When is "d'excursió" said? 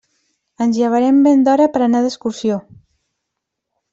2.05-2.57